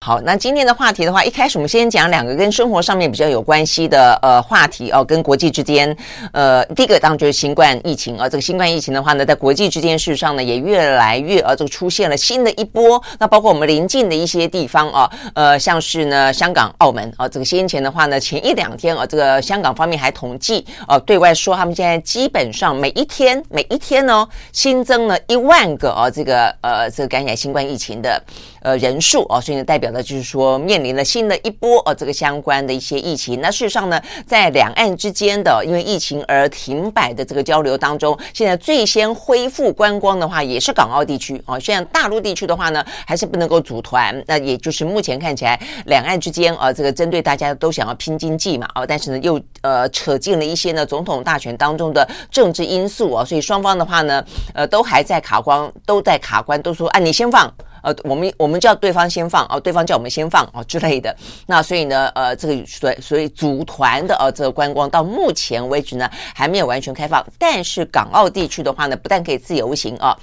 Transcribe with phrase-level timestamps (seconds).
[0.00, 5.94] 好，那今天的话题的话，一开始我们先讲两个跟生活上面比较有关系的呃话题哦，跟国际之间，
[6.32, 13.02] 呃，第一个当然就是新冠疫情啊、哦，这个新冠疫情的话呢，在国际之间事实上呢也越来越呃，这个出现了新的一波。
[13.18, 28.22] 那包括我们邻近的一些地方啊、呃，像是呢香港、澳门啊、这个先前的话呢，前一两天啊、这个香港方面还统计呃、对外说他们现在基本上每一天每一天呢、新增了一万个啊、这个呃这个感染新冠疫情的。
[28.60, 33.40] 呃，人数哦，所以呢，代表的就是说，面临了新的一波呃、这个相关的一些疫情。
[33.40, 41.58] 那事实上呢，在两岸之间的因为疫情而停摆的这个交流当中，现在最先恢复观光的话，也是港澳地区哦。
[41.58, 44.22] 现在大陆地区的话呢，还是不能够组团。
[44.26, 57.52] 那也就是目前看起来，两岸之间啊，这个针对大家都想要拼经济嘛，哦，但是呢，又呃扯进了一些呢总统大选当中的政治因素啊，所以双方的话呢，呃，都还在卡关，都在卡关，都说，啊，你先放。
[57.88, 61.14] 呃，我们我们叫对方先放哦，对方叫我们先放哦之类的。
[61.46, 70.14] 那所以呢，呃，这个所以所以组团的呃这个观光到目前为止呢还没有完全开放，但是港澳地区的话呢，不但可以自由行啊。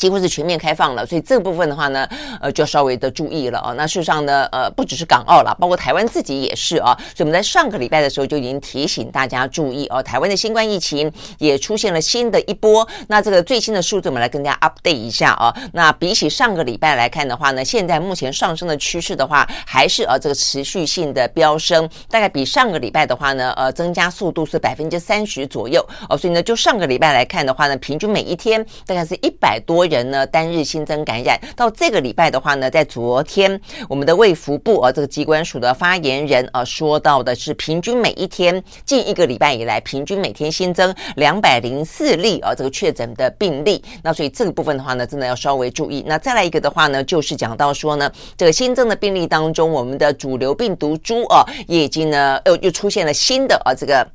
[0.00, 2.08] 几乎是全面开放了，所以这个部分的话呢，
[2.40, 3.74] 呃，就要稍微的注意了啊。
[3.76, 6.96] 那事实上呢，呃，不只是港澳了，包括台湾自己也是啊。
[7.14, 12.88] 所以我们在上个礼拜的时候就已经提醒大家注意哦，台湾的新冠疫情也出现了新的一波。
[13.08, 15.54] 那这个最新的数字，我们来跟大家 update 一下啊。
[15.74, 26.16] 那比起上个礼拜来看的话呢，现在目前上升的趋势的话，还是呃这个持续性的飙升，大概比上个礼拜的话呢，呃，增加速度是百分之三十左右哦。
[26.16, 43.84] 所以呢，就上个礼拜来看的话呢，平均每一天大概是一百多人呢单日新增感染，到这个礼拜的话呢，在昨天我们的卫福部啊这个机关署的发言人啊说到的是，平均每一天近一个礼拜以来，平均每天新增两百零四例啊这个确诊的病例。
[44.02, 46.02] 那所以这个部分的话呢，真的要稍微注意。
[46.06, 54.06] 那再来一个的话呢，就是讲到说呢，这个新增的病例当中，我们的主流病毒株啊也已经呢又又出现了新的啊这个。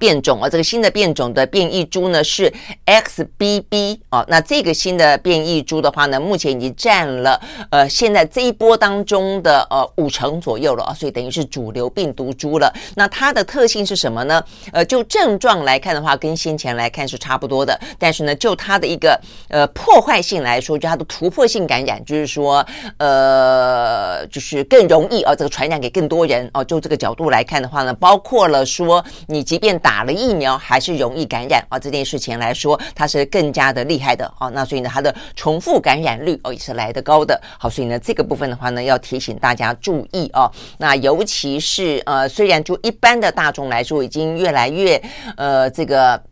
[0.00, 2.50] 变种啊，这个新的变种的变异株呢是
[2.86, 7.38] XBB 啊，那这个新的变异株的话呢，目前已经占了
[7.70, 12.72] 呃现在这一波当中的呃五成左右了啊，所以等于是主流病毒株了。
[12.96, 14.42] 那它的特性是什么呢？
[14.72, 26.64] 呃，就症状来看的话，跟先前来看是差不多的，但是呢，就它的一个呃破坏性来说，就它的突破性感染，就是说呃就是更容易啊这个传染给更多人哦。
[26.64, 29.89] 就这个角度来看的话呢，包括了说你即便打。
[29.90, 34.48] 打了疫苗还是容易感染啊，这件事情来说，它是更加的厉害的啊。
[34.50, 37.38] 那所以呢，它的重复感染率哦也是来得高的。
[37.58, 40.48] 好，所以呢，这个部分的话呢，要提醒大家注意哦。
[40.78, 45.02] 那尤其是呃，虽然就一般的大众来说，已经越来越
[45.36, 46.22] 呃这个。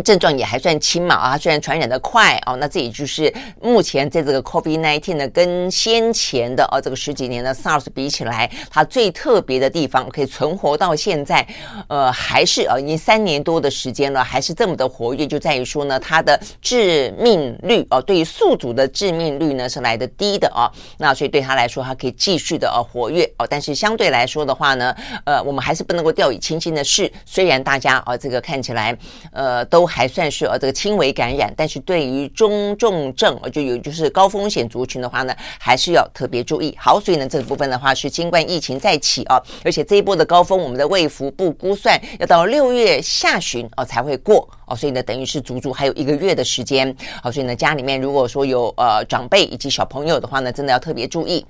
[0.00, 11.44] 症状也还算轻嘛啊，虽然传染的快哦，那这也就是目前在这个 COVID-19 呢，跟先前的哦这个十几年的 SARS 比起来，它最特别的地方可以存活到现在，
[11.88, 24.94] 呃，还是啊已经三年多的时间了，还是这么的活跃，就在于说呢，它的致命率哦，对于宿主的致命率呢是来得低的啊，那所以对他来说，它可以继续的呃活跃哦，但是相对来说的话呢，
[25.26, 28.96] 呃，我们还是不能够掉以轻心的是，虽然大家啊这个看起来
[29.32, 29.81] 呃都。
[29.82, 36.72] 都还算是呃这个轻微感染，但是对于中重症就有就是高风险族群的话呢，还是要特别注意。
[36.78, 46.96] 好，所以呢这个部分的话是新冠疫情再起啊，而且这一波的高峰，我们的卫福部估算要到六月下旬哦才会过哦，所以呢等于是足足还有一个月的时间。
[47.20, 51.44] 好，所以呢家里面如果说有呃长辈以及小朋友的话呢，真的要特别注意。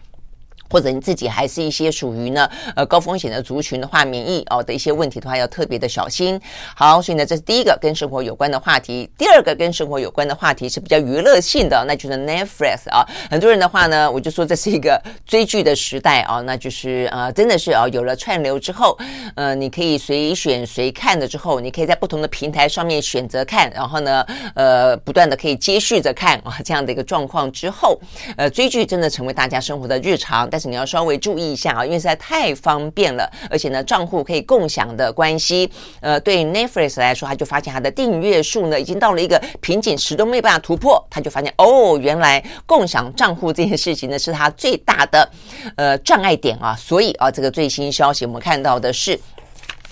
[0.72, 6.40] 或者你自己还是一些属于呢呃高风险的族群的话，免疫哦的一些问题的话，要特别的小心。
[6.74, 9.10] 好，所以呢，这是第一个跟生活有关的话题。
[9.18, 13.06] 第二个跟生活有关的话题是比较娱乐性的，那就是 Netflix 啊。
[13.30, 18.96] 很多人的话呢，我就说这是一个追剧的时代啊，那就是呃，真的是啊，有了串流之后，
[19.34, 24.24] 呃，你可以随选随看的之后，你可以在不同的平台上面选择看，然后呢，
[24.54, 28.00] 呃，不断的可以接续着看啊，这样的一个状况之后，
[28.36, 35.70] 呃，追剧真的成为大家生活的日常，但你要稍微注意一下啊，因为实在太方便了，而且呢，账户可以共享的关系，
[36.00, 45.28] 呃，对 Netflix 来说，他就发现他的订阅数呢已经到了一个瓶颈，始终没有办法突破，他就发现哦，原来共享账户这件事情呢是他最大的
[45.76, 49.18] 呃障碍点啊，所以啊，这个最新消息我们看到的是。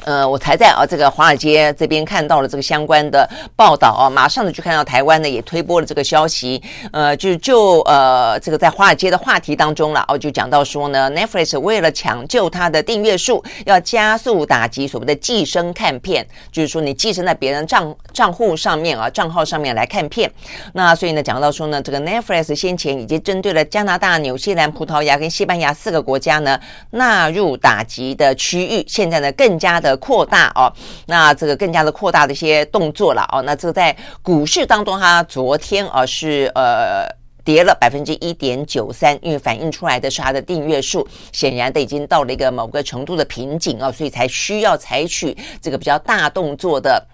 [0.05, 20.33] 呃，我才在啊这个华尔街这边看到了这个相关的报道啊，马上的就看到台湾呢也推播了这个消息，呃，就就呃这个在华尔街的话题当中了哦，就讲到说呢，Netflix 为了抢救它的订阅数，要加速打击所谓的寄生看片，就是说你寄生在别人账账户上面啊账号上面来看片，
[20.73, 26.59] 那所以呢讲到说呢，这个 Netflix 先前已经针对了加拿大、纽西兰、葡萄牙跟西班牙四个国家呢
[26.93, 29.90] 纳入打击的区域，现在呢更加的。
[29.97, 30.73] 扩大哦，
[31.07, 37.07] 那这个更加的扩大的一些动作了哦，那这在股市当中，它昨天啊是呃
[37.45, 47.07] 跌了百分之一点九三，因为反映出来的是它的订阅数显然的已经到了一个某个程度的瓶颈啊，所以才需要采取这个比较大动作的。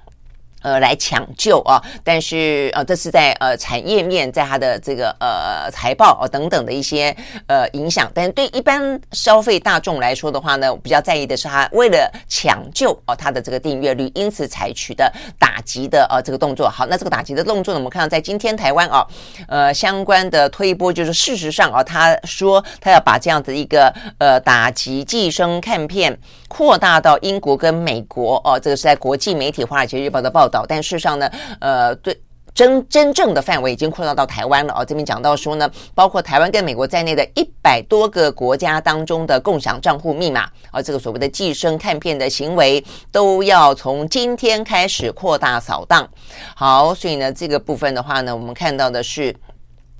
[0.67, 1.81] 呃，来抢救啊！
[2.03, 7.17] 但是呃，这是在呃产业面，在它的这个呃财报啊、等等的一些
[7.47, 8.11] 呃影响。
[8.13, 15.09] 但是对一般消费大众来说的话呢，我比较在意的是它为了抢救哦、呃、它的这个订阅率，因此采取的
[15.39, 16.69] 打击的呃这个动作。
[16.69, 19.07] 好，那这个打击的动作呢，我们看到在今天台湾啊，
[19.47, 26.19] 呃相关的推波就是事实上啊，他说他要把这样子一个呃打击寄生看片
[26.49, 30.65] 扩大到英国跟美国哦、这个是在国际媒体《华尔街日报》的报道。
[30.69, 32.19] 但事实上呢，呃，对
[32.55, 34.85] 真真正的范围已经扩大到台湾了哦。
[34.85, 42.83] 这边讲到说呢，包括台湾跟美国在内的一百多个国家当中的共享账户密码，而这个所谓的寄生看片的行为，
[43.13, 46.09] 都要从今天开始扩大扫荡。
[46.55, 49.35] 好，所以呢，这个部分的话呢，我们看到的是。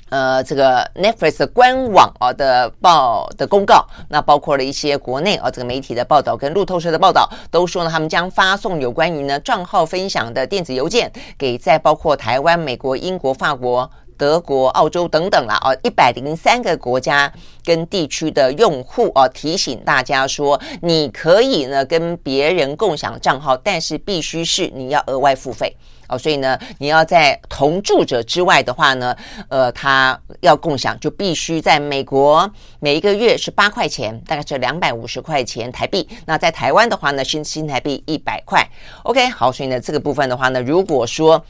[0.09, 17.33] 呃，这个 Netflix 官网啊的报的公告，那包括了一些国内啊这个媒体的报道跟路透社的报道，都说呢，他们将发送有关于呢账号分享的电子邮件给在包括台湾、美国、英国、法国、德国、澳洲等等啦啊一百零三个国家
[17.65, 25.77] 跟地区的用户啊，提醒大家说，你可以呢跟别人共享账号，但是必须是你要额外付费。
[26.09, 29.17] 哦，所以呢，你要在同住者之外的话呢，
[29.49, 32.51] 呃，他要共享就必须在美国
[32.81, 36.09] 每一个月是八块钱，大概是两百五十块钱台币。
[36.25, 38.67] 那在台湾的话呢，新新台币一百块。
[39.03, 41.45] OK，好，所以呢，这个部分的话呢，如果说。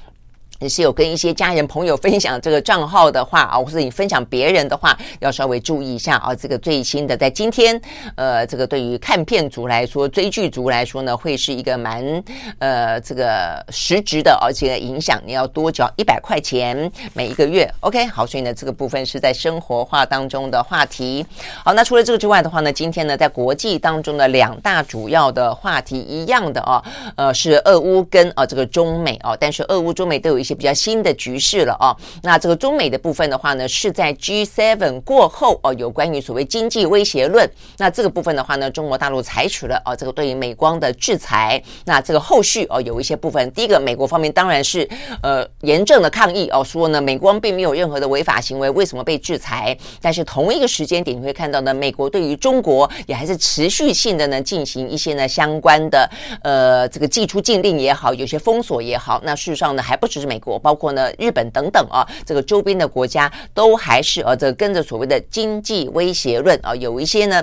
[0.58, 6.34] 你是有跟一些家人朋友分享这个账号的话啊，或者你分享别人的话，要稍微注意一下啊。
[6.34, 7.78] 这个最新的在今天，
[8.14, 12.02] 呃，这个对于看片族来说、追剧族来说呢，会是一个蛮
[12.58, 17.70] 呃这个实质的，而且影响你要多缴一百块钱每一个月。
[17.80, 21.24] OK，好，所以呢，这个部分是在生活化当中的话题。
[21.62, 26.82] 好，那除了这个之外的话呢，今天呢，在国际当中的两大主要的话题一样的啊，
[27.16, 30.45] 呃，是俄乌跟啊这个中美啊，但是俄乌中美都有一。
[30.46, 31.90] 一些比较新的局势了啊，
[32.22, 37.44] 那这个中美的部分的话呢，是在 G7 过后哦，有关于所谓经济威胁论。
[37.78, 41.60] 那这个部分的话呢，中国大陆采取了哦，这个对于美光的制裁。
[41.84, 44.88] 那这个后续哦，有一些部分，第一个，美国方面当然是
[45.20, 49.76] 呃严正的抗议哦，说呢，美光并没有任何的违法行为，为什么被制裁？
[50.00, 56.08] 但是同一个时间点，你会看到呢，美国对于中国也还是持续性的呢进行一些呢相关的
[56.44, 59.20] 呃这个祭出禁令也好，有些封锁也好。
[59.24, 60.35] 那事实上呢，还不只是美。
[60.36, 67.42] 美国包括呢日本等等啊，这个周边的国家都还是呃这跟着所谓的经济威胁论啊，有一些呢。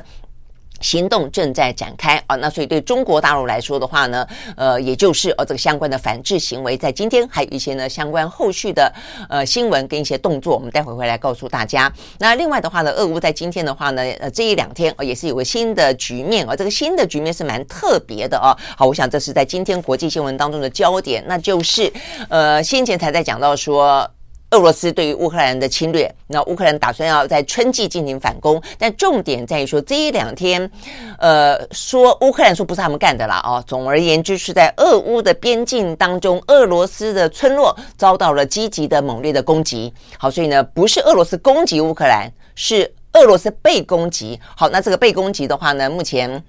[0.83, 8.93] 行动正在展开啊，那所以对中国大陆来说的话呢，呃，也就是呃这个相关的反制行为，在今天还有一些呢相关后续的
[9.29, 11.91] 呃新闻跟一些动作，我们待会回来告诉大家。
[12.19, 18.53] 那另外的话呢，俄乌在今天的话呢，呃这一两天呃也是有个新的局面啊，这个新的局面是蛮特别的啊。
[18.77, 21.91] 好，我想这是在今天国际新闻当中的焦点，那就是
[22.29, 24.05] 呃先前才在讲到说。
[24.53, 30.69] 俄罗斯对于乌克兰的侵略，那乌克兰打算要在春季进行反攻，但重点在于说这一两天，
[31.17, 39.91] 呃，说乌克兰说不是他们干的啦，哦，总而言之是在俄乌的边境当中，俄罗斯的村落遭到了积极的猛烈的攻击。
[40.19, 44.39] 好，所以呢，不是俄罗斯攻击乌克兰，是俄罗斯被攻击。
[44.55, 46.43] 好，那这个被攻击的话呢，目前。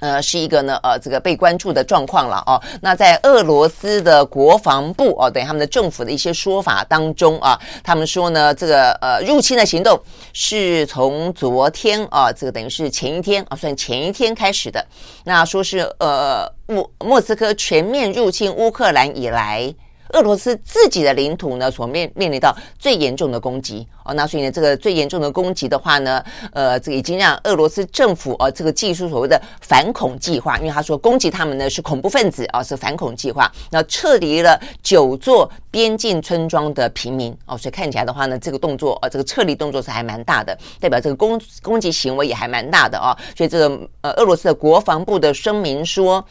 [0.00, 2.60] 呃，是一个呢，呃，这个被关注的状况了哦。
[2.82, 10.00] 那在俄罗斯的国防部哦，等于他们的政府的一些说法当中啊，他们说呢，这个呃入侵的行动
[10.32, 14.84] 是从昨天啊，这个等于是前一天啊，算前一天开始的。
[15.24, 19.74] 那说是呃莫莫斯科全面入侵乌克兰以来。
[20.12, 46.24] 俄罗斯自己的领土呢，所面面临到最严重的攻击哦，那所以呢，这个最严重的攻击的话呢，呃，这已经让俄罗斯政府呃，这个祭出所谓的反恐计划，因为他说攻击他们呢是恐怖分子啊，是反恐计划，那撤离了九座边境村庄的平民哦，所以看起来的话呢，这个动作啊，这个撤离动作是还蛮大的，代表这个攻攻击行为也还蛮大的哦，所以这个呃，俄罗斯的国防部的声明说。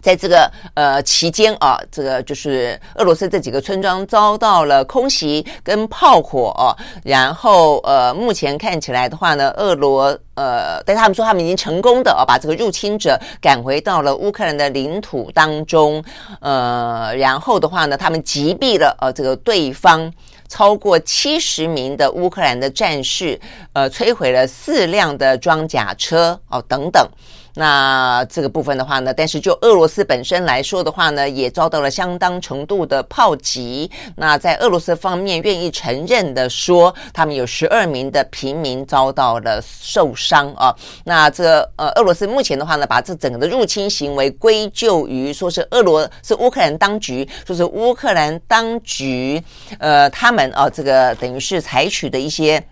[0.00, 16.02] 在这个呃期间啊，这个就是俄罗斯这几个村庄遭到了空袭跟炮火，然后呃目前看起来的话呢，俄罗呃，但他们说他们已经成功的啊把这个入侵者赶回到了乌克兰的领土当中，
[16.40, 20.10] 呃，然后的话呢，他们击毙了呃这个对方
[20.48, 23.38] 超过七十名的乌克兰的战士，
[23.74, 27.06] 呃，摧毁了四辆的装甲车哦等等。
[27.54, 33.90] 那这个部分的话呢，但是就俄罗斯本身来说的话呢，也遭到了相当程度的炮击。
[34.16, 40.74] 那在俄罗斯方面愿意承认的说，他们有十二名的平民遭到了受伤啊。
[41.04, 49.42] 那这呃，俄罗斯目前的话呢，把这整个的入侵行为归咎于说是俄罗是乌克兰当局，说是乌克兰当局
[49.78, 52.62] 呃，他们啊，这个等于是采取的一些。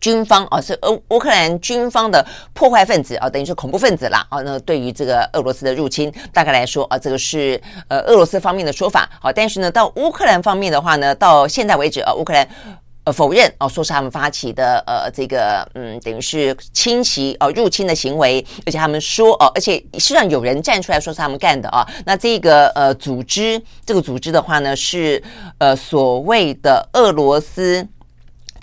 [0.00, 4.40] 军方啊，是乌乌克兰军方的破坏分子啊，等于是恐怖分子啦啊。
[4.42, 9.08] 那对于这个俄罗斯的入侵，大概来说啊，这个是呃俄罗斯方面的说法。
[9.20, 12.46] 好，但是呢，到乌克兰方面的话呢，到现在为止啊，乌克兰
[13.04, 21.86] 呃否认哦，说是他们发起的呃这个嗯，等于是侵袭哦入侵的行为，而且他们说哦，而且实际上有人站出来说是他们干的啊。
[22.04, 25.22] 那这个呃组织，这个组织的话呢，是
[25.58, 27.88] 呃所谓的俄罗斯。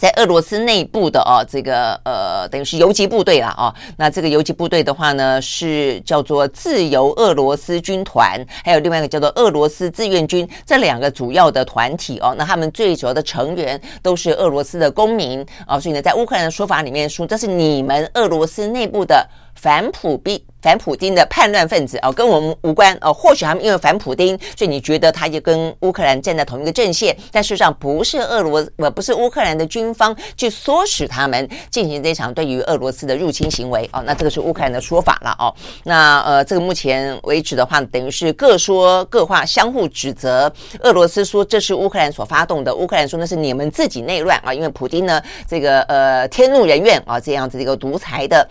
[0.04, 3.74] 在俄罗斯内部的哦，这个呃，等于是游击部队了哦。
[3.96, 12.36] 那这个游击部队的话呢，是叫做自由俄罗斯军团，还有另外一个叫做俄罗斯志愿军，这两个主要的团体哦。
[12.38, 20.46] 那他们最主要的成员都是俄罗斯的公民哦，所以呢，在乌克兰的说法里面说，这是你们俄罗斯内部的反普逼。
[20.62, 23.14] 反普丁的叛乱分子哦，跟我们无关哦。
[23.14, 34.02] 或许他们因为反普丁，所以你觉得他就跟乌克兰站在同一个阵线，但事实上不是俄罗呃不是乌克兰的军方去唆使他们进行这场对于俄罗斯的入侵行为哦。
[34.06, 35.54] 那这个是乌克兰的说法了哦。
[35.84, 40.50] 那呃，这个目前为止的话，等于是各说各话，相互指责。
[40.80, 48.48] 俄罗斯说这是乌克兰所发动的，乌克兰说那是你们自己内乱啊，因为普丁呢这个呃天怒人怨啊，这样子的一个独裁的。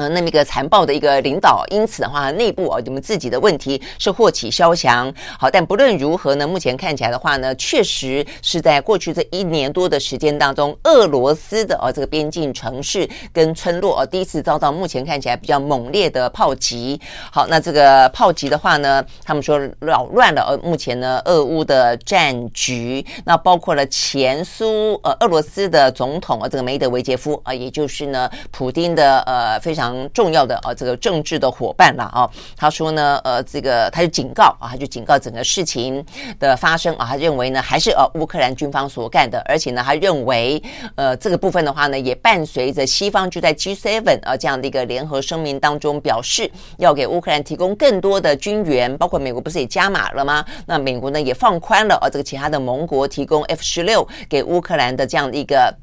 [0.00, 5.12] 呃，那么一个残暴的一个领导，因此的话，内部啊，你们自己的问题是祸起萧墙。
[5.38, 16.98] 好，但不论如何呢，目前看起来的话呢，确实是在过去这一年多的时间当中，俄罗斯的啊这个边境城市跟村落啊，第一次遭到目前看起来比较猛烈的炮击。
[17.30, 29.89] 好，那这个炮击的话呢，他们说扰乱了呃目前呢俄乌的战局，那包括了前苏呃俄罗斯的总统啊这个梅德韦杰夫啊，也就是呢普丁的呃非常。
[30.12, 32.28] 重要的啊，这个政治的伙伴了啊。
[32.56, 36.04] 他说呢，呃，这个他就警告啊，他就警告整个事情
[36.38, 37.06] 的发生啊。
[37.08, 40.62] 他认为呢，还是呃乌克兰军方所干的，而且呢，他认为
[40.94, 50.44] 呃这个部分的话呢，也伴随着西方就在 G7 啊这样的一个联合声明当中表示，要给乌克兰提供更多的军援，包括美国不是也加码了吗？
[50.66, 55.74] 那美国呢也放宽了啊，这个其他的盟国提供 F 十六给乌克兰的这样的一个。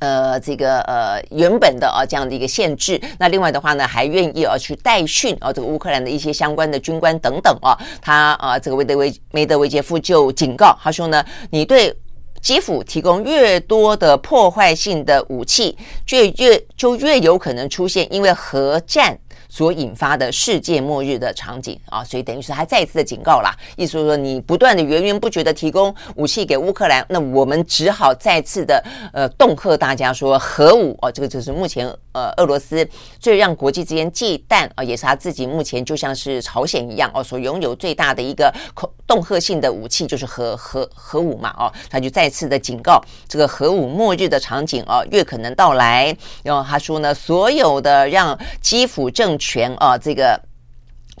[0.00, 11.94] 呃，这个呃原本的啊这样的一个限制，那另外的话呢，还愿意啊去代训啊这个乌克兰的一些相关的军官等等啊，他啊这个梅德维梅德韦杰夫就警告他说呢，你对
[12.40, 15.76] 基辅提供越多的破坏性的武器，
[16.06, 19.18] 就越就越有可能出现因为核战。
[19.50, 32.88] 所引发的世界末日的场景啊，所以等于是他再一次的警告啦，意思说你不断的源源不绝的提供武器给乌克兰，那我们只好再次的呃恫吓大家说核武哦，这个就是目前呃俄罗斯
[33.18, 46.16] 最让国际之间忌惮啊，也是他自己目前就像是朝鲜一样哦，所拥有最大的一个恐恫吓性的武器就是核核核武嘛哦，他就再次的警告这个核武末日的场景哦，越可能到来。
[46.44, 50.40] 然后他说呢，所有的让基辅政权啊，这个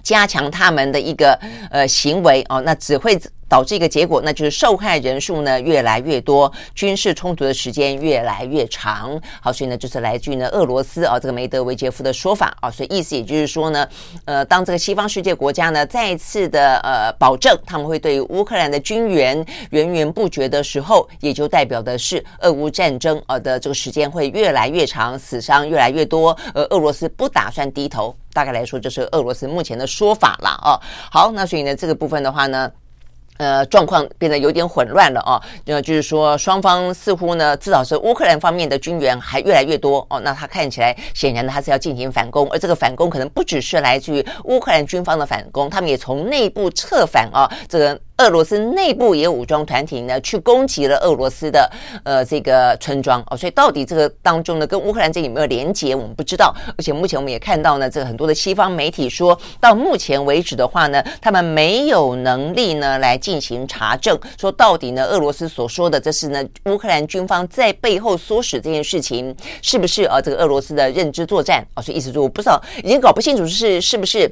[0.04, 1.36] 加强他们的一个
[1.72, 3.20] 呃行为哦，那只会
[3.50, 9.20] 导致一个结果，那就是受害人数呢越来越多，军事冲突的时间越来越长。
[9.42, 13.86] 好，所以呢，就是来自于呢俄罗斯啊这个梅德韦杰夫的说法啊，所以意思也就是说呢，
[14.24, 28.14] 呃，当这个西方世界国家呢再次的呃保证他们会对乌克兰的军援源源不绝的时候，也就代表的是俄乌战争啊的这个时间会越来越长，死伤越来越多，而俄罗斯不打算低头。
[28.32, 30.78] 大概来说，就是俄罗斯目前的说法了啊。
[31.10, 32.70] 好，那所以呢，这个部分的话呢。
[33.40, 35.40] 呃，状况变得有点混乱了啊。
[35.64, 40.20] 呃，就是说，双方似乎呢，至少是乌克兰方面的军援还越来越多哦。
[40.20, 47.98] 那他看起来，显然呢，他是要进行反攻，而这个反攻可能不只是来自于乌克兰军方的反攻，他们也从内部策反啊，这个。
[48.20, 51.70] 俄罗斯内部也有武装团体呢，去攻击了俄罗斯的
[52.04, 56.54] 呃这个村庄哦，所以到底这个当中呢，跟乌克兰这有没有连结，我们不知道。
[56.76, 70.20] 而且目前我们也看到呢，这个很多的西方媒体说到目前为止的话呢，他们没有能力呢来进行查证，说到底呢，俄罗斯所说的这是呢乌克兰军方在背后唆使这件事情，是不是啊？
[70.20, 71.80] 这个俄罗斯的认知作战啊？
[71.80, 74.30] 所以意思说我不知道，已经搞不清楚是是不是。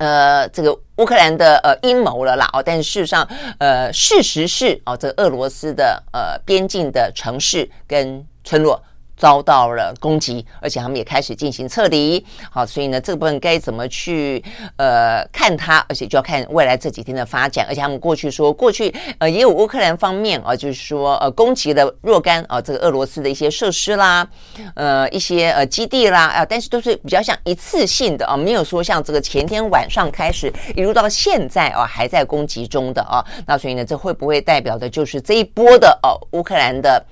[0.00, 3.28] 呃，这个乌克兰的呃阴谋了啦哦，但是事实上，
[3.58, 8.82] 呃，事实是哦，这个俄罗斯的呃边境的城市跟村落。
[9.20, 12.24] 遭到了攻击，而且他们也开始进行撤离。
[12.50, 14.42] 好，所以呢，这个部分该怎么去
[14.78, 15.84] 呃看它？
[15.90, 17.66] 而且就要看未来这几天的发展。
[17.68, 24.26] 而且他们过去说，过去呃也有乌克兰方面啊，就是说呃攻击了若干啊这个俄罗斯的一些设施啦，
[24.74, 33.22] 呃一些呃基地啦啊，但是都是比较像一次性的啊，没有说像这个前天晚上开始一路到现在啊还在攻击中的啊。
[33.46, 37.04] 那所以呢，这会不会代表的就是这一波的哦乌克兰的？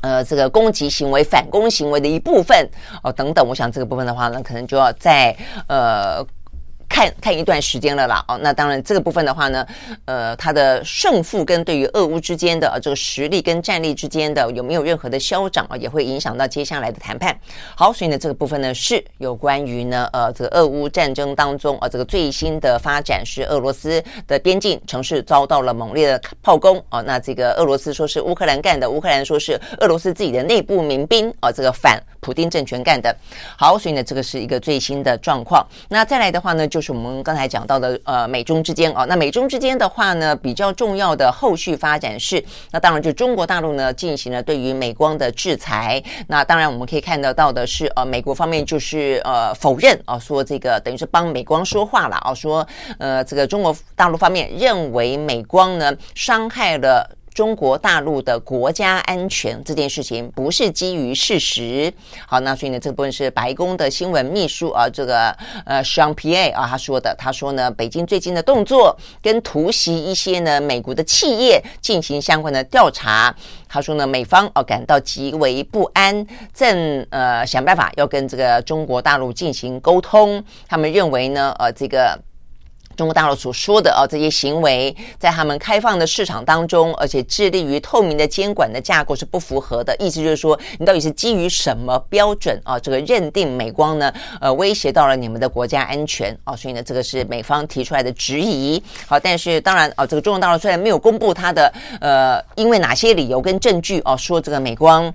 [0.00, 2.68] 呃，这个攻击行为、反攻行为的一部分
[3.02, 5.36] 哦，等等，我想这个部分的话呢，可能就要在
[5.68, 6.26] 呃。
[6.90, 9.64] 看看一段时间了啦，哦，那当然这个部分的话呢，
[10.06, 17.34] 呃，它的胜负跟对于俄乌之间的这个实力跟战力之间的有没有任何的消长啊，也会影响到接下来的谈判。
[17.76, 33.14] 好，所以呢，这个部分呢是有关于呢，呃，这个俄乌战争当中啊，这个最新的发展是俄罗斯的边境城市遭到了猛烈的炮攻啊，那这个俄罗斯说是乌克兰干的，乌克兰说是俄罗斯自己的内部民兵啊，这个反普丁政权干的。
[33.56, 35.64] 好，所以呢，这个是一个最新的状况。
[35.88, 36.79] 那再来的话呢，就。
[36.80, 46.02] 就是我们刚才讲到的，呃，美中之间啊，那美中之间的话呢，比较重要的后续发展是，那当然就中国大陆呢进行了对于美光的制裁。
[46.26, 52.66] 那当然我们可以看得到的是，呃，美国方面就是呃否认啊，说这个等于是帮美光说话了啊，说
[52.98, 57.06] 呃这个中国大陆方面认为美光呢伤害了。
[57.32, 61.92] 中国大陆的国家安全这件事情不是基于事实。
[62.26, 65.30] 好，那所以呢，这部分是白宫的新闻秘书啊，这个
[65.64, 73.34] 呃，Jean Pierre 啊，他说的，他说呢，北京最近的动作跟突袭一些呢美国的企业进行相关的调查。
[73.68, 80.44] 他说呢，美方哦、啊、感到极为不安，正呃想办法要跟这个中国大陆进行沟通。
[80.68, 82.18] 他们认为呢，呃，这个。
[83.00, 89.96] 中国大陆所说的啊，这些行为在他们开放的市场当中，而且致力于透明的监管的架构是不符合的。
[89.98, 92.78] 意思就是说，你到底是基于什么标准啊？
[92.78, 96.54] 这个认定美光呢，呃，威胁到了你们的国家安全啊？
[96.54, 98.82] 所以呢，这个是美方提出来的质疑。
[99.06, 105.10] 好，但是当然啊，这个中国大陆虽然没有公布他的呃，因为哪些理由跟证据啊，说这个美光。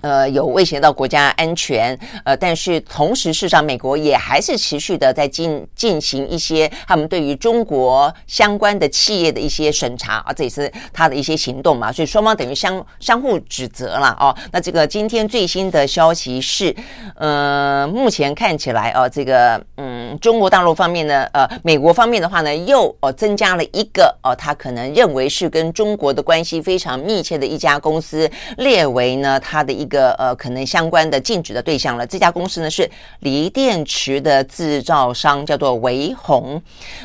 [0.00, 14.34] 呃，有威胁到国家安全，呃，但是同时，事实上，美国也还是持续的在进进行一些他们对于中国相关的企业的一些审查啊，这也是他的一些行动嘛，所以双方等于相相互指责了哦。
[14.52, 16.74] 那这个今天最新的消息是，
[17.14, 29.86] 呃，目前看起来哦，这个嗯，中国大陆方面呢，呃，美国方面的话呢，又哦增加了一个哦，他可能认为是跟中国的关系非常密切的一家公司列为呢他的一。
[29.86, 32.04] 个呃，可能相关的禁止的对象了。
[32.04, 32.90] 这家公司呢是
[33.20, 36.60] 锂电池的制造商，叫做维宏。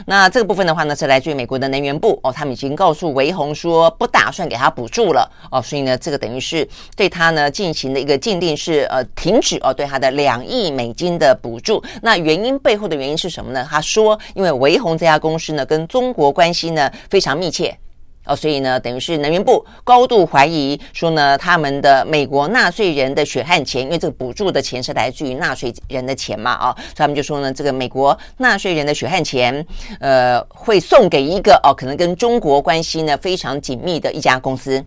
[0.07, 11.83] 那这个部分的话呢，是来自于美国的能源部哦，他们已经告诉维宏说不打算给他补助了哦，所以呢，这个等于是对他呢进行的一个禁令是呃停止哦，对他的两亿美金的补助。
[12.01, 13.65] 那原因背后的原因是什么呢？
[13.67, 17.75] 他说，因为维宏这家公司呢跟中国关系呢非常密切。
[18.23, 29.65] 哦，所以呢，等于是能源部高度怀疑说呢，他们的美国纳税人的血汗钱，因为这个补助的钱是来自于纳税人的钱嘛，啊、哦，所以他们就说呢，这个美国纳税人的血汗钱，
[29.99, 34.85] 呃，会送给一个哦，可能跟中国关系呢非常紧密的一家公司。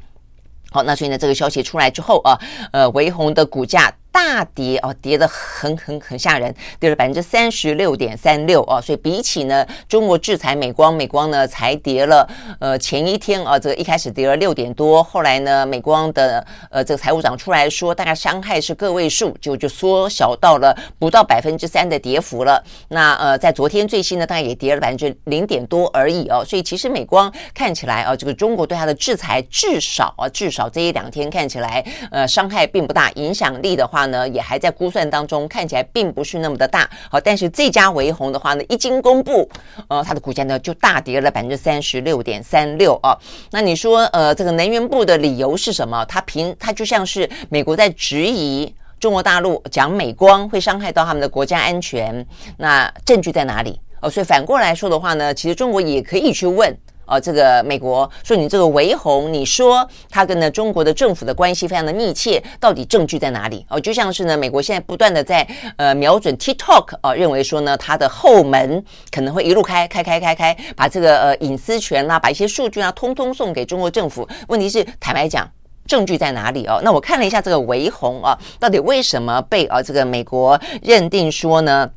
[0.71, 2.39] 好，那所以呢，这个消息出来之后啊，
[2.71, 3.93] 呃，维宏的股价。
[4.15, 8.81] 大跌哦，跌得很很很吓人，跌了百分之三十六点三六哦。
[8.81, 12.25] 所以比起呢，中国制裁美光，美光呢才跌了
[12.61, 22.63] 呃前一天啊，这个一开始跌了六点多，后来呢，美光的呃这个财务长出来说，大概伤害是个位数，就就缩小到了不到百分之三的跌幅了。
[22.91, 26.45] 那呃，在昨天最新呢，大概也跌了百分之零点多而已哦。
[26.47, 34.04] 所以其实美光看起来啊，这个中国对它的制裁至少啊，至少这一两天看起来呃伤害并不大，影响力的话。
[34.07, 36.89] 呢也还在估算当中，看起来并不是那么的大。
[37.11, 39.49] 好，但是这家维宏的话呢，一经公布，
[39.89, 43.17] 呃，它的股价呢就大跌了百分之三十六点三六啊。
[43.51, 46.05] 那你说，呃，这个能源部的理由是什么？
[46.07, 53.81] 它凭它就像是美国在质疑中国大陆讲美光会伤害到他们的国家安全，那证据在哪里？
[54.01, 56.77] 哦，所以反过来说的话呢，其实中国也可以去问。
[57.07, 63.65] 哦，这个美国说你这个微宏，你说他跟呢中国的政府的关系非常的密切，到底证据在哪里？
[63.69, 74.29] 哦，就像是呢，美国现在不断的在呃瞄准 TikTok 哦，认为说呢它的后门可能会一路开开开开开，把这个呃隐私权啦，把一些数据啊，通通送给中国政府。
[74.49, 75.49] 问题是，坦白讲，
[75.87, 76.81] 证据在哪里哦？
[76.83, 81.91] 那我看了一下这个微宏啊，到底为什么被啊这个美国认定说呢？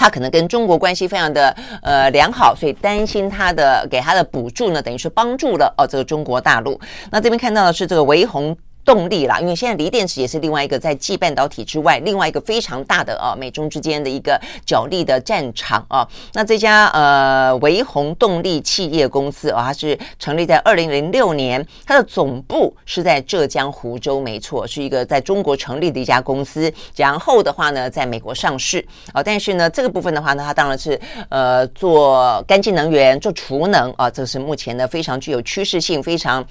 [0.00, 6.80] 他可能跟中国关系非常的呃良好，所以担心他的给他的补助呢，等于是帮助了哦这个中国大陆。
[7.10, 8.56] 那这边看到的是这个维宏。
[8.84, 16.06] 动力啦，因为现在锂电池也是另外一个在继半导体之外，另外一个非常大的啊，美中之间的一个角力的战场啊。
[16.32, 26.72] 那这家呃维宏动力企业公司啊，它是成立在二零零六年，它的总部是在浙江湖州，没错，是一个在中国成立的一家公司。
[26.96, 36.44] 然后的话呢，在美国上市啊，但是呢，这个部分的话呢，它当然是呃做干净能源、做储能啊，这是目前呢非常具有趋势性、非常。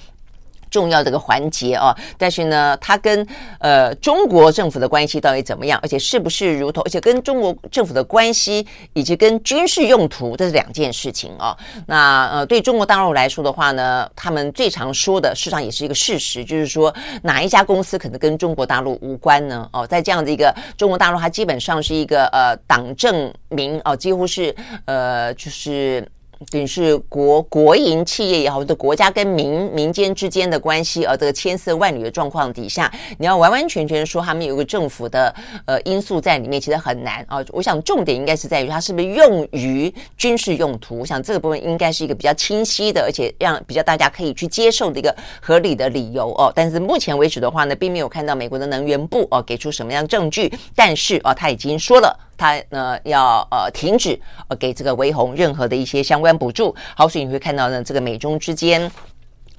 [0.69, 3.25] 重要的一个环节啊，但是呢，它跟
[3.59, 5.79] 呃中国政府的关系到底怎么样？
[5.81, 11.55] 而且是不是如同，而且跟中国政府的关系以及跟军事用途，这是两件事情啊。
[11.87, 19.67] 那呃，对中国大陆来说的话呢，他们最常说的，事实上也是一个事实，就是说哪一家公司可能跟中国大陆无关呢？
[19.73, 24.55] 哦，在这样的一个中国大陆，它基本上是一个呃党政民哦，几乎是
[24.85, 26.07] 呃就是。
[26.51, 37.43] 等于是国国营企业也好，或者国家跟民民间之间的关系，而这个千丝万缕的状况底下，你要完完全全说他们有个政府的呃因素在里面，其实很难啊。
[37.49, 40.99] 我想重点应该是在于它是不是用于军事用途。
[40.99, 46.49] 我想这个部分应该是一个比较清晰的，而且让比较大家可以去接受的一个合理的理由哦。
[46.55, 52.28] 但是目前为止的话呢，并没有看到美国的能源部哦给出什么样证据，但是哦他已经说了。
[52.39, 58.89] 他呢要呃停止呃给这个维宏任何的一些相关补助，好，所以你会看到呢这个美中之间。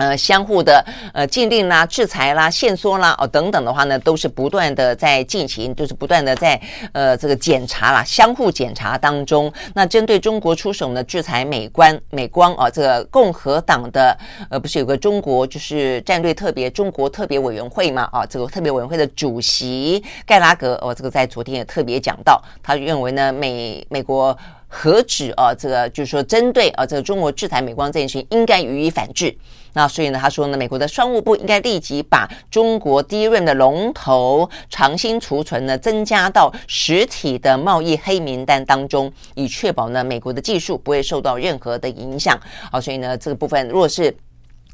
[0.01, 0.83] 呃，相互的
[1.13, 6.59] 呃禁令啦、制裁啦、限缩啦哦等等的话呢，都是不断的在进行，就是不断的在
[6.93, 9.53] 呃这个检查啦，相互检查当中。
[9.75, 14.17] 那针对中国出手呢，制裁美光美光啊，这个共和党的
[14.49, 24.35] 呃不是有个中国就是战略特别中国特别委员会嘛啊，这个特别委员会的主席盖拉格哦，这个在昨天也特别讲到，他认为呢美美国。
[24.73, 25.53] 何止啊？
[25.53, 29.37] 这个就是说，针对啊这个中国制裁美光这件事情，应该予以反制。
[29.73, 42.39] 那所以呢，他说呢，美国的商务部应该立即把中国 DRAM 的龙头长兴储存呢增加到实体的贸易黑名单当中，以确保呢美国的技术不会受到任何的影响。
[42.71, 44.17] 好，所以呢这个部分，如果是。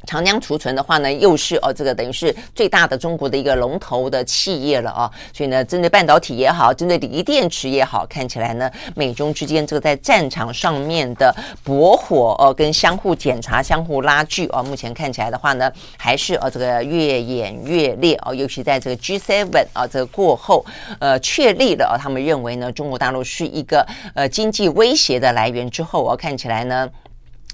[0.07, 20.65] 长江储存的话呢，又是哦，这个等于是最大的中国的一个龙头的企业了啊，所以呢，针对半导体也好，针对锂电池也好，看起来呢，美中之间这个在战场上面的搏火哦，跟相互检查、相互拉锯哦，目前看起来的话呢，还是哦这个越演越烈哦，尤其在这个 G7 啊这个过后，
[21.01, 26.89] 呃，确立了哦，他们认为呢，中国大陆是一个呃经济威胁的来源之后哦，看起来呢。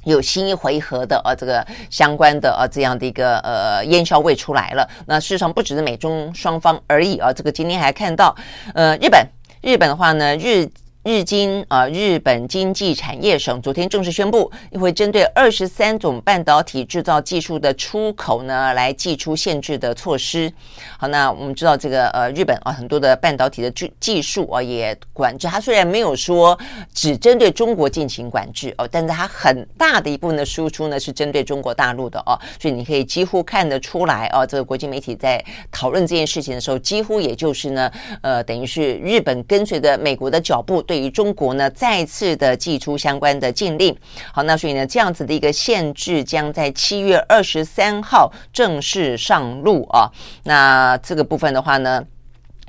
[0.04, 4.88] 有新一回合的呃，这个相关的呃这样的一个呃烟硝味出来了。
[5.06, 8.34] 那事实上不只是美中双方而已啊，这个今天还看到
[8.74, 9.26] 呃日本，
[9.62, 10.68] 日本的话呢日。
[11.04, 20.52] 日经啊，日本经济产业省昨天正式宣布，会针对二十三种半导体制造技术的出口呢，来祭出限制的措施。
[20.96, 25.48] 好，那我们知道这个呃，日本啊，很多的半导体的技技术啊，也管制。
[25.48, 26.56] 它虽然没有说
[26.94, 32.38] 只针对中国进行管制哦，但是它很大的一部分的输出呢，是针对中国大陆的哦。
[32.60, 40.80] 所以你可以几乎看得出来哦，这个国际媒体在讨论这件事情的时候，几乎也就是呢，呃，等于是日本跟随着美国的脚步。
[40.92, 43.96] 对于中国呢，再次的祭出相关的禁令。
[44.30, 50.12] 好，那所以呢，这样子的一个限制将在七月二十三号正式上路啊。
[50.42, 52.04] 那这个部分的话呢，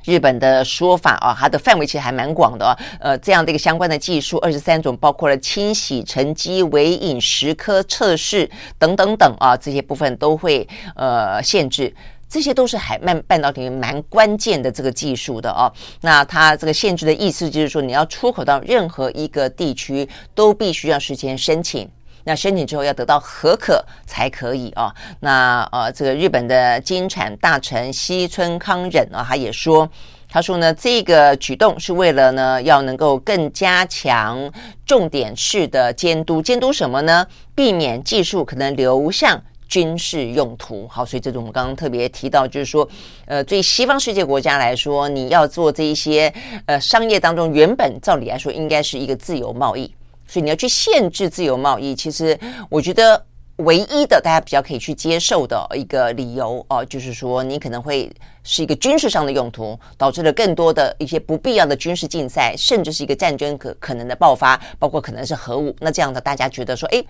[0.06, 2.72] 日本的说法啊，它的范围其实还蛮广的啊。
[2.98, 11.94] 呃，这样的一个相关的技术，二十三种，包括了清洗、沉积、微影、蚀刻、测试等等等啊，这些部分都会呃限制。
[12.34, 15.72] 这些都是海曼半导体蛮关键的这个技术的哦。
[16.00, 21.88] 那它这个限制的意思就是说，你要出口到任何一个地区，都必须要事先申请。
[22.24, 24.92] 那申请之后要得到核可才可以哦。
[25.20, 29.88] 那呃，这个日本的经产大臣西村康稔啊，他也说，
[30.28, 34.50] 他说呢，这个举动是为了呢，要能够更加强
[34.84, 37.24] 重点式的监督，监督什么呢？
[37.54, 39.40] 避免技术可能流向。
[39.66, 42.88] 军事用途，好，所以这种我们刚刚特别提到，就是说，
[43.26, 46.32] 呃，对西方世界国家来说，你要做这一些
[46.66, 49.92] 呃商业当中，原本照理来说应该是一个自由贸易，
[50.26, 53.24] 所以你要去限制自由贸易，其实我觉得
[53.56, 58.10] 唯一的大家比较可以去接受的一个理由哦，就是说你可能会
[58.42, 67.02] 是一个军事上的用途，导致了更多的一些不必要的军事竞赛，甚至是一个战争可可能的爆发，包括可能是核武，那这样的大家觉得说，哎。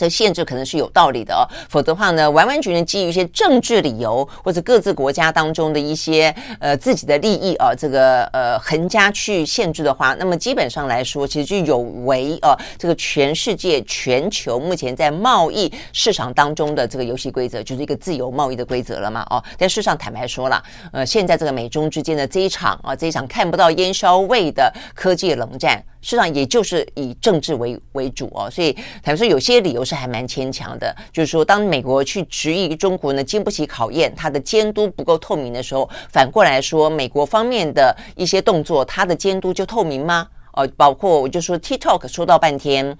[0.00, 19.42] 这限制可能是有道理的哦，否则的话呢，完完全全基于一些政治理由或者各自国家当中的一些呃自己的利益啊，这个呃横加去限制的话，那么基本上来说，其实就有违啊这个全世界全球目前在贸易市场当中的这个游戏规则，就是一个自由贸易的规则了嘛哦。
[19.58, 25.82] 但事实上坦白说了，呃，现在这个美中之间的这一场啊，这一场看不到烟硝味的科技冷战。
[26.02, 30.94] 实际上，也就是以政治为为主哦，所以坦白说，有些理由是还蛮牵强的。
[31.12, 40.26] 就是说，当美国去质疑中国呢，经不起考验，它的监督不够透明的时候，反过来说，美国方面的一些动作，它的监督就透明吗？
[40.52, 42.96] 哦，包括我就说 TikTok 说到半天，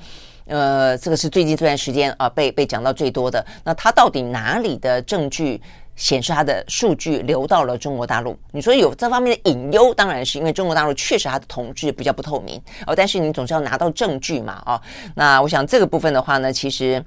[0.47, 3.45] 呃，这个是最近这段时间啊被被讲到最多的。
[3.65, 5.61] 那它到底哪里的证据？
[6.01, 14.81] 显示它的数据流到了中国大陆，你说有这方面的隐忧，当然是因为中国大陆确实它的统治比较不透明哦，但是你总是要拿到证据嘛，哦，
[15.15, 17.05] 那我想这个部分的话呢，其实。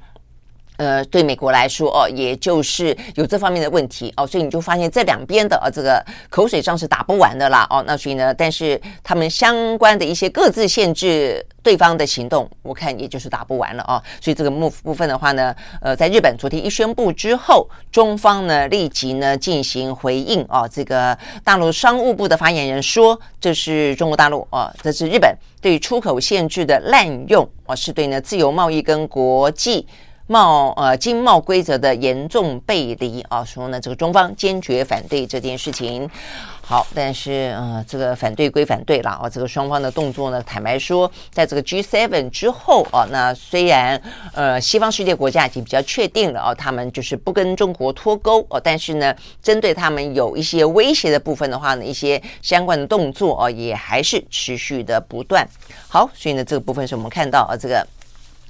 [0.77, 7.83] 呃，对美国来说哦，也就是有这方面的问题哦，所以你就发现这两边的啊，这个口水仗是打不完的啦哦。
[7.85, 14.01] 那所以呢，但是他们相关的一些各自限制对方的行动，我看也就是打不完了哦。
[14.19, 20.67] 所以这个部部分的话呢，呃，在日本昨天一宣布之后，中方呢立即呢进行回应哦。
[20.69, 29.87] 这个大陆商务部的发言人说，这是中国大陆哦，这是日本对出口限制的滥用哦，是对呢自由贸易跟国际。
[30.27, 36.09] 贸呃经贸规则的严重背离啊，说呢这个中方坚决反对这件事情。
[36.65, 44.01] 好，但是呃这个反对归反对了啊，这个双方的动作呢，坦白说，在这个 G7 之后啊，那虽然
[44.33, 55.45] 呃西方世界国家已经比较确定了啊，他们就是不跟中国脱钩哦，但是呢，针对他们有一些威胁的部分的话呢，一些相关的动作啊，也还是持续的不断。
[55.89, 57.85] 好，所以呢这个部分是我们看到啊这个。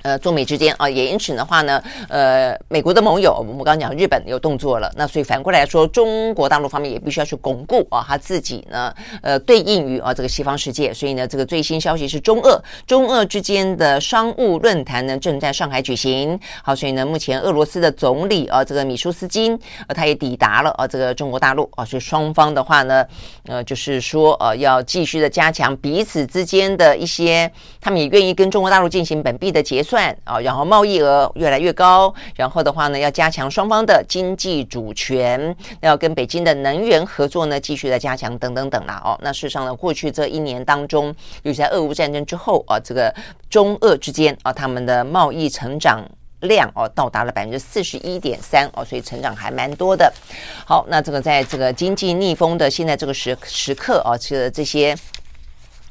[0.04, 21.64] 呃，中美之间啊，也因此的话呢，呃，美国的盟友，我们刚刚讲日本有动作了，那所以反过来说，中国大陆方面也必须要去巩固啊，他自己呢，呃，对应于啊这个西方世界，所以呢，这个最新消息是中俄中俄之间的商务论坛呢正在上海举行，好，所以呢，目前俄罗斯的总理啊，这个米舒斯金，呃，他也抵达了啊这个中国大陆。
[21.76, 23.06] 啊，所以双方的话呢，
[23.48, 29.93] 呃，就是说呃，要继续的加强彼此之间的一些，他们也愿意跟中国大陆进行本币的结算。
[29.94, 39.00] 算啊，然后贸易额越来越高，然后的话呢，要加强双方的经济主权，要跟北京的能源合作呢，继续的加强等等等啦。
[39.06, 43.14] 哦，那事实上呢，过去这一年当中，尤其在俄乌战争之后啊，这个
[43.52, 46.04] 中俄之间啊，他们的贸易成长
[46.40, 50.12] 量哦，到达了百分之四十一点三哦，所以成长还蛮多的。
[50.66, 54.98] 好，那这个在这个经济逆风的现在这个时时刻啊，这个这些。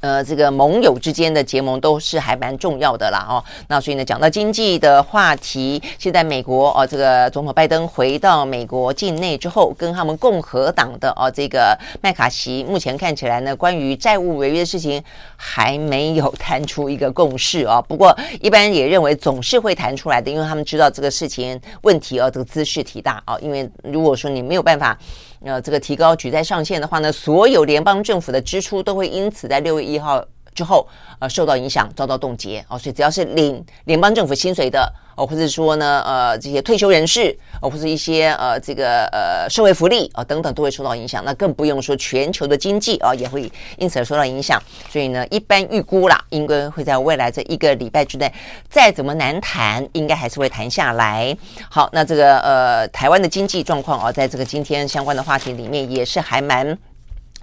[0.02, 3.42] 呃，这个盟友之间的结盟都是还蛮重要的啦，哦。
[3.68, 15.00] 那所以呢，讲到经济的话题，现在美国哦，这个总统拜登回到美国境内之后，跟他们共和党的哦这个麦卡锡，目前看起来呢，关于债务违约的事情
[15.36, 17.80] 还没有谈出一个共识啊。
[17.80, 23.38] 不过一般也认为总是会谈出来的，因为他们知道这个事情问题哦，这个兹事体大啊。
[23.40, 24.98] 因为如果说你没有办法。
[25.44, 30.86] 呃，这个提高举债上限的话呢，所有联邦政府的支出都会因此在六月一号之后
[31.18, 32.78] 呃受到影响，遭到冻结哦。
[32.78, 41.22] 所以只要是领联邦政府薪水的哦，或者说呢呃这些退休人士哦，或者一些呃这个呃社会福利啊、等等都会受到影响。
[41.24, 44.60] 那更不用说全球的经济啊、也会因此而受到影响。
[44.90, 48.32] 所以呢，一般预估啦，应该会在未来这一个礼拜之内，
[48.68, 51.36] 再怎么难谈，应该还是会谈下来。
[51.70, 56.78] 好，那这个呃台湾的经济状况啊、在这个今天相关的话题里面也是还蛮。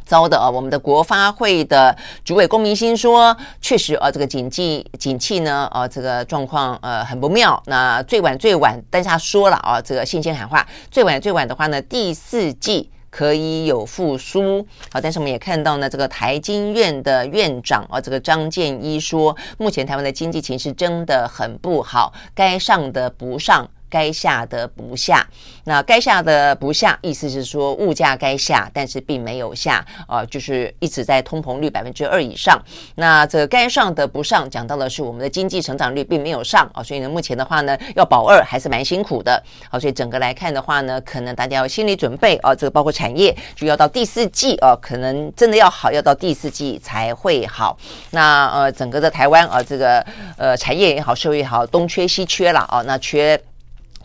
[0.10, 0.50] 糟的啊！
[0.50, 1.96] 我们的国发会的
[2.26, 7.62] 主委龚明鑫说，确实啊，这个景气景气呢，啊，这个状况呃很不妙。
[7.68, 14.66] 那最晚最晚，但是他说了啊，这个信心喊话，最晚最晚的话呢，第四季可以有复苏。
[14.92, 23.70] 好，但是我们也看到呢，这个台经院的院长啊，这个张建一说，目前台湾的经济情势真的很不好，该上的不上。
[23.90, 25.28] 该下的不下，
[25.64, 32.62] 那该下的不下，意思是说物价该下，但是并没有下，啊、就是一直在通膨率百分之二以上。
[32.96, 39.42] 那这该上的不上，讲到的是我们的经济成长率并没有上啊，所以呢，目前的话呢，要保二还是蛮辛苦的。
[39.70, 47.78] 好，所以整个来看的话呢，可能大家要心理准备啊，这个包括产业就要到第四季啊，可能真的要好，要到第四季才会好。
[48.12, 50.06] 那呃，整个的台湾啊，这个
[50.38, 53.40] 呃产业也好，社会也好，东缺西缺了啊，那缺。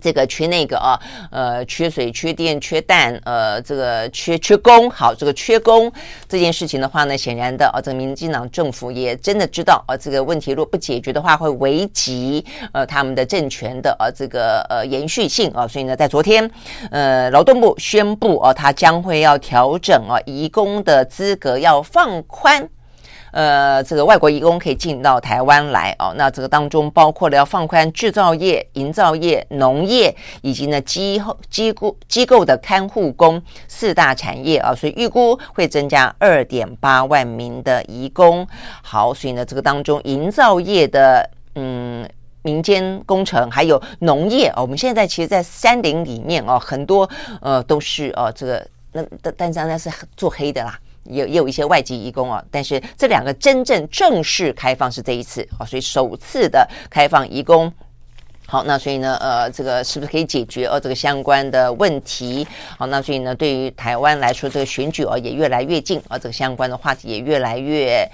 [0.05, 4.91] 这个缺那个啊，呃，缺水、缺电、缺蛋，呃，这个缺缺工。
[4.91, 5.91] 好，这个缺工。
[6.29, 15.67] 这件事情的话呢，显然的啊，这个民进党政府也真的知道啊，这个问题如果不解决的话，会危及呃他们的政权的啊这个呃延续性啊。
[15.67, 16.51] 所以呢，在昨天，
[16.91, 22.69] 呃，劳动部宣布啊，他将会要调整啊，移工的资格要放宽。
[23.35, 26.15] 呃，这个外国移工可以进到台湾来哦。
[26.17, 38.47] 那这个当中包括了要放宽制造业、营造业、农业以及呢机构机构机构的看护工四大产业啊，所以预估会增加二点八万名的移工。
[38.81, 42.09] 好，所以呢这个当中营造业的嗯
[42.43, 50.79] 民间工程还有农业哦，我们现在其实，在山林里面哦，很多呃都是哦这个那但但是那是做黑的啦。
[51.05, 57.73] 也也有一些外籍移工啊，但是这两个真正正式开放是这一次啊，所以首次的开放移工。
[58.47, 62.47] 好，那所以呢，呃，这个是不是可以解决哦这个相关的问题？
[62.77, 68.07] 好，那所以呢，对于台湾来说，这个选举哦也越来越近啊，这个相关的话题也越来越。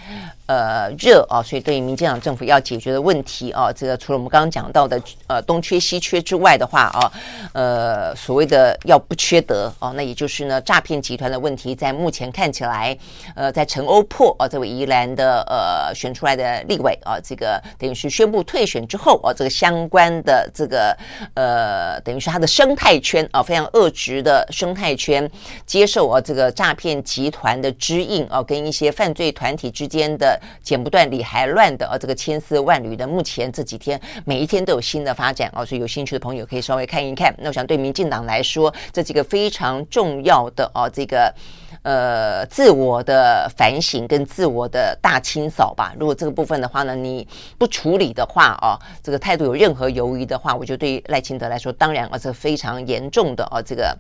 [0.51, 7.13] 呃，热啊，所以对于民进党政府要解决的问题啊，这个除了我们刚刚讲到的呃东缺西缺之外的话啊，
[7.53, 12.99] 呃，所谓的要不缺德啊，那也就是呢诈骗集团的问题，在目前看起来，
[13.37, 20.97] 呃，在陈欧珀啊这位宜兰的呃选出来的立委啊，这个等于是宣布退选之后啊，这个相关的这个
[21.35, 25.31] 呃，等于是他的生态圈啊，非常恶质的生态圈，
[25.65, 30.40] 接受啊这个诈骗集团的指引啊，跟一些犯罪团体之间的。
[30.63, 37.35] 剪不断理还乱的啊，这个千丝万缕的，目前这几天每一天都有新的发展啊，所以有兴趣的朋友可以稍微看一看。
[37.39, 41.35] 那我想对民进党来说，这几个非常重要的啊，这个
[41.83, 45.95] 呃自我的反省跟自我的大清扫吧。
[45.99, 47.27] 如果这个部分的话呢，你
[47.59, 53.97] 不处理的话啊，这个态度有任何犹豫的话，我觉得对于赖清德来说，当然啊这非常严重的啊，这个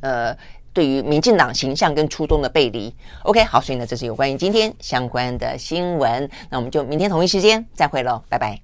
[0.00, 0.36] 呃。
[0.72, 8.60] 对于民进党形象跟初衷的背离，OK，好，所以呢，这是有关于今天相关的新闻，那我们就明天同一时间再会喽，拜拜。